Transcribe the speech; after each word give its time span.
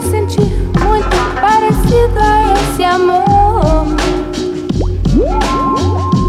me 0.00 0.10
senti 0.10 0.40
muito 0.40 1.16
parecido 1.40 2.18
a 2.20 2.54
esse 2.54 2.84
amor. 2.84 3.86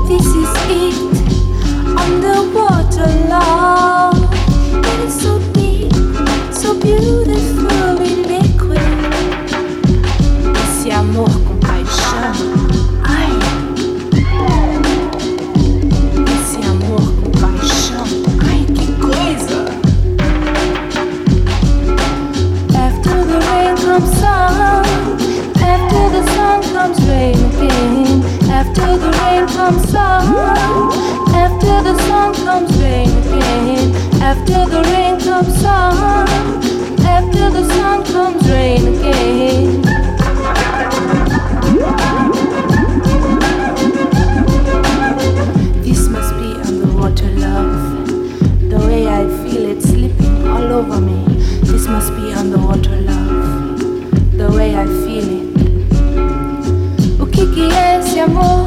This 0.07 0.25
is 0.25 0.49
it 0.69 0.95
underwater 1.97 3.07
love. 3.29 4.10
I'm. 29.95 30.91
After 31.33 31.81
the 31.83 31.95
sun 32.07 32.33
comes 32.45 32.71
rain 32.81 33.09
again. 33.23 33.95
After 34.21 34.65
the 34.65 34.81
rain 34.91 35.19
comes 35.19 35.55
sun. 35.61 36.27
After 37.05 37.49
the 37.49 37.63
sun 37.73 38.03
comes 38.05 38.49
rain 38.49 38.87
again. 38.93 39.81
This 45.83 46.07
must 46.09 46.33
be 46.35 46.49
underwater 46.67 47.29
love. 47.45 48.07
The 48.69 48.79
way 48.87 49.07
I 49.07 49.25
feel 49.43 49.65
it 49.71 49.81
slipping 49.81 50.47
all 50.47 50.71
over 50.79 50.99
me. 50.99 51.23
This 51.63 51.87
must 51.87 52.13
be 52.15 52.33
underwater 52.33 52.95
love. 53.01 53.79
The 54.37 54.51
way 54.51 54.75
I 54.75 54.85
feel 54.85 55.27
it. 55.39 55.51
O 57.21 57.25
que 57.25 57.45
que 57.53 57.71
é 57.71 57.99
esse 57.99 58.19
amor? 58.19 58.60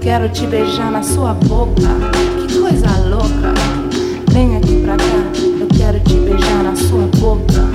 Quero 0.00 0.30
te 0.30 0.46
beijar 0.46 0.90
na 0.90 1.02
sua 1.02 1.34
boca. 1.34 1.88
Que 2.48 2.58
coisa 2.58 2.88
louca. 3.06 3.52
Vem 4.32 4.56
aqui 4.56 4.80
pra 4.82 4.96
cá. 4.96 5.04
Eu 5.60 5.66
quero 5.76 6.00
te 6.00 6.14
beijar 6.14 6.64
na 6.64 6.74
sua 6.74 7.06
boca. 7.18 7.68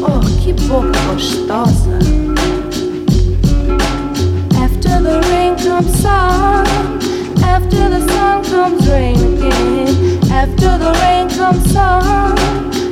Oh, 0.00 0.20
que 0.40 0.52
boca 0.68 0.96
gostosa. 1.12 1.98
After 4.62 5.02
the 5.02 5.20
rain 5.28 5.56
comes 5.56 5.90
sun. 6.00 6.64
After 7.42 7.90
the 7.90 8.00
sun 8.12 8.44
comes 8.44 8.88
rain 8.88 9.16
again. 9.16 10.20
After 10.32 10.78
the 10.78 10.92
rain 11.00 11.28
comes 11.36 11.72
sun. 11.72 12.34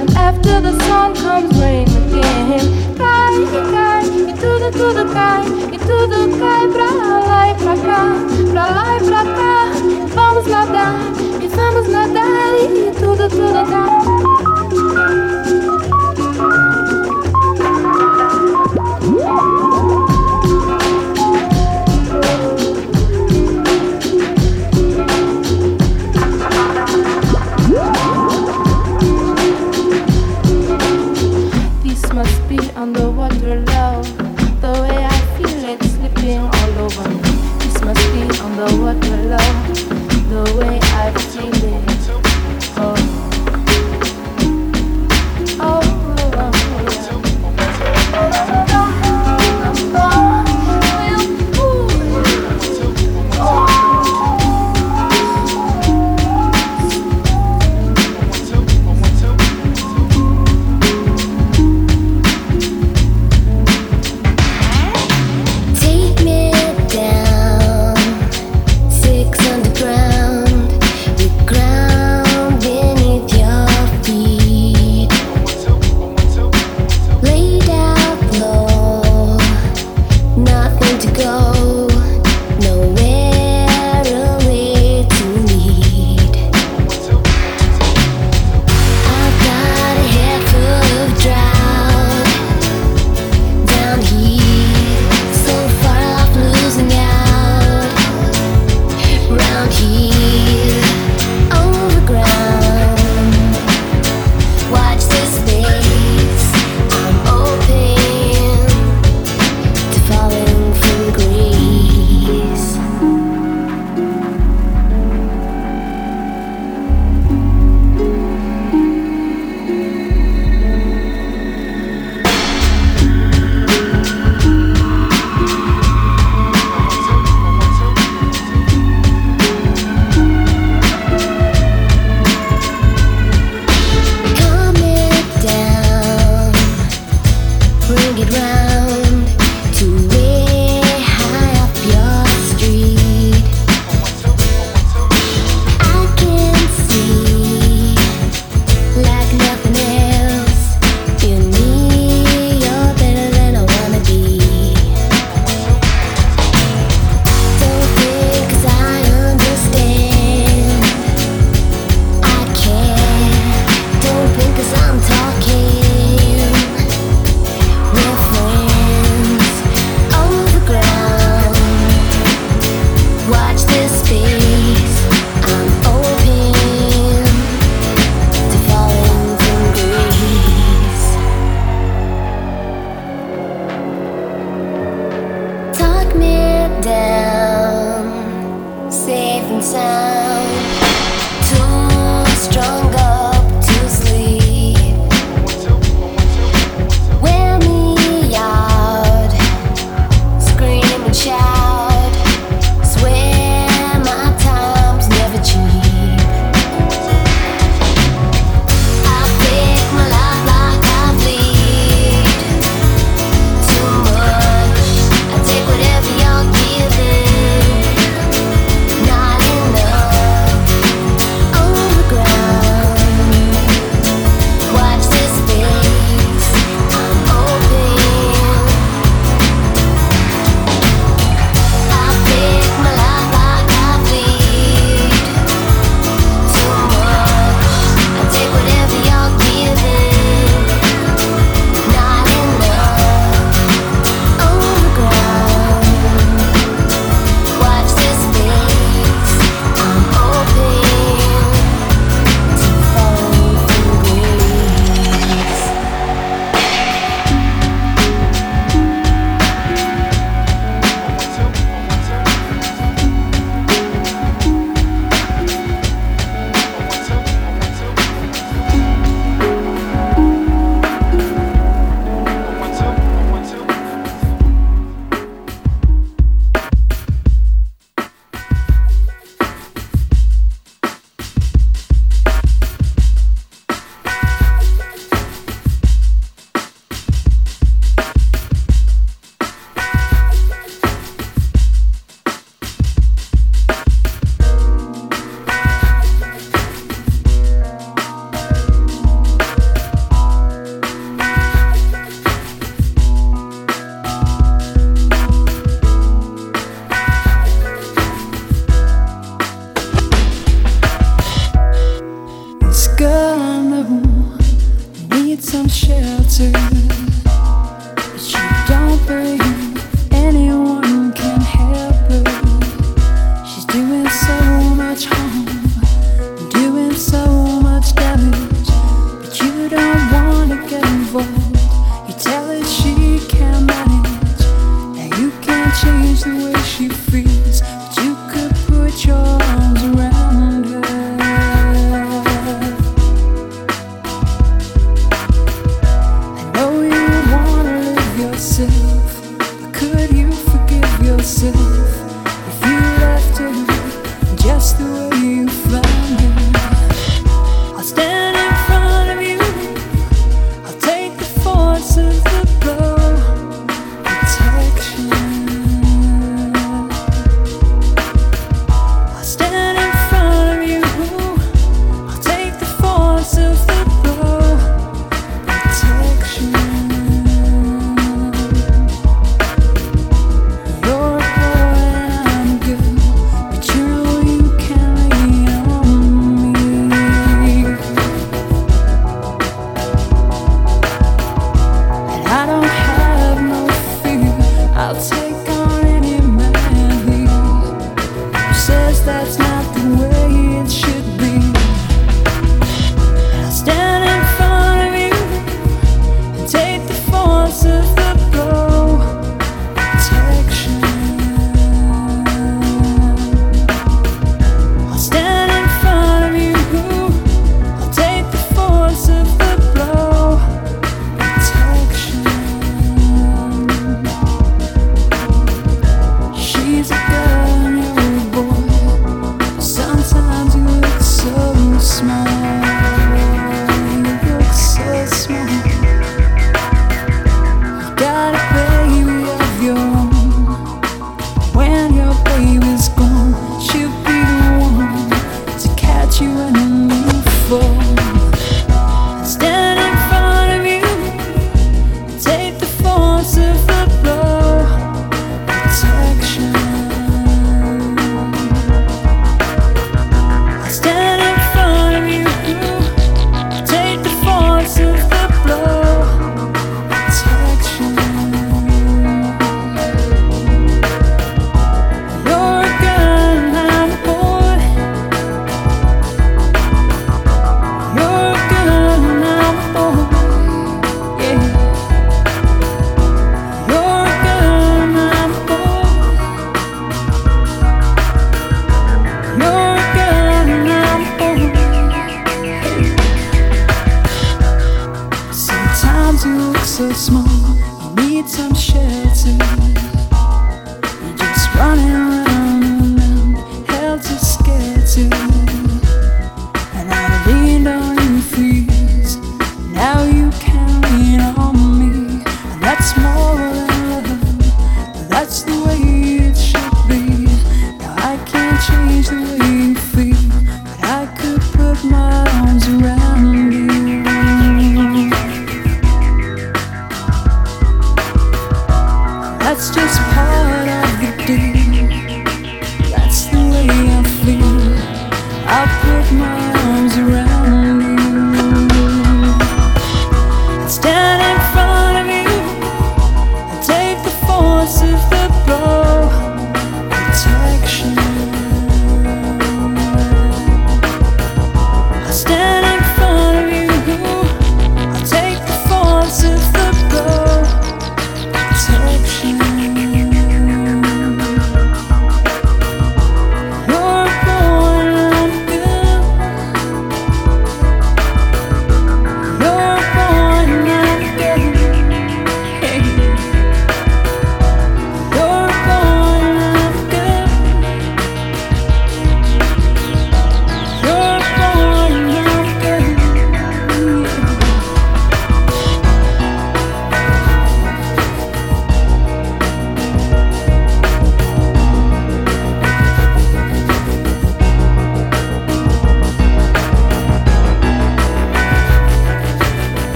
And 0.00 0.10
after 0.16 0.60
the 0.60 0.72
sun 0.86 1.14
comes 1.14 1.56
rain 1.60 1.86
again. 1.86 2.96
Cai, 2.98 3.46
cai, 3.70 4.04
e 4.04 4.32
tudo, 4.32 4.70
tudo 4.72 5.12
cai, 5.12 5.46
e 5.72 5.78
tudo 5.78 6.38
cai 6.38 6.68
pra 6.68 6.86
lá 7.28 7.55
pra 7.66 7.76
cá, 7.78 8.14
pra 8.52 8.66
lá 8.66 8.96
e 8.96 9.00
pra 9.04 9.24
cá. 9.24 9.72
Vamos 10.14 10.46
nadar, 10.46 10.94
e 11.42 11.48
vamos 11.48 11.88
nadar, 11.88 12.54
e 12.60 12.92
tudo, 12.92 13.28
tudo 13.28 13.64
dá. 13.68 13.86